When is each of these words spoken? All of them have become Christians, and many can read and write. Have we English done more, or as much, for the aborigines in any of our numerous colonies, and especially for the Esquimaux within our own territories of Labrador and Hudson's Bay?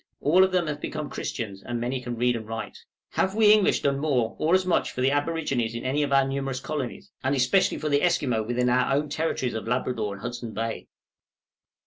All 0.19 0.43
of 0.43 0.51
them 0.51 0.65
have 0.65 0.81
become 0.81 1.11
Christians, 1.11 1.61
and 1.61 1.79
many 1.79 2.01
can 2.01 2.15
read 2.15 2.35
and 2.35 2.47
write. 2.47 2.75
Have 3.11 3.35
we 3.35 3.53
English 3.53 3.81
done 3.83 3.99
more, 3.99 4.35
or 4.39 4.55
as 4.55 4.65
much, 4.65 4.91
for 4.91 4.99
the 4.99 5.11
aborigines 5.11 5.75
in 5.75 5.83
any 5.85 6.01
of 6.01 6.11
our 6.11 6.27
numerous 6.27 6.59
colonies, 6.59 7.11
and 7.23 7.35
especially 7.35 7.77
for 7.77 7.87
the 7.89 8.01
Esquimaux 8.01 8.41
within 8.41 8.67
our 8.67 8.91
own 8.95 9.09
territories 9.09 9.53
of 9.53 9.67
Labrador 9.67 10.13
and 10.15 10.23
Hudson's 10.23 10.55
Bay? 10.55 10.87